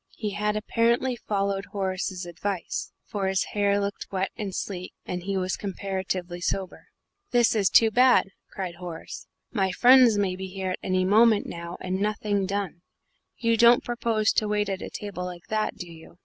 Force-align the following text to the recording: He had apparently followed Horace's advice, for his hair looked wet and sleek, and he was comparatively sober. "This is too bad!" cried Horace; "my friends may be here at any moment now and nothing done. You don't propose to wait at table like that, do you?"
He 0.17 0.31
had 0.31 0.55
apparently 0.55 1.15
followed 1.15 1.65
Horace's 1.65 2.25
advice, 2.25 2.91
for 3.05 3.27
his 3.27 3.43
hair 3.53 3.79
looked 3.79 4.07
wet 4.11 4.31
and 4.35 4.51
sleek, 4.51 4.93
and 5.05 5.21
he 5.21 5.37
was 5.37 5.55
comparatively 5.55 6.41
sober. 6.41 6.87
"This 7.29 7.53
is 7.53 7.69
too 7.69 7.91
bad!" 7.91 8.31
cried 8.49 8.77
Horace; 8.79 9.27
"my 9.51 9.71
friends 9.71 10.17
may 10.17 10.35
be 10.35 10.47
here 10.47 10.71
at 10.71 10.79
any 10.81 11.05
moment 11.05 11.45
now 11.45 11.77
and 11.81 12.01
nothing 12.01 12.47
done. 12.47 12.81
You 13.37 13.57
don't 13.57 13.83
propose 13.83 14.31
to 14.31 14.47
wait 14.47 14.69
at 14.69 14.79
table 14.91 15.25
like 15.25 15.45
that, 15.49 15.75
do 15.75 15.85
you?" 15.91 16.17